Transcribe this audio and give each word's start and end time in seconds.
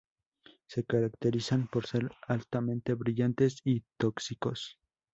Se 0.65 0.83
caracterizan 0.83 1.67
por 1.67 1.85
ser 1.85 2.09
altamente 2.27 2.95
brillantes 2.95 3.61
y 3.63 3.83
tóxicos. 3.99 4.79